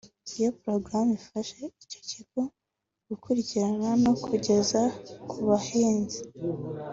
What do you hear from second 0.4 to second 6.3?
porogaramu ifasha icyo kigo mu gukurikirana no kugeza ku bahinzi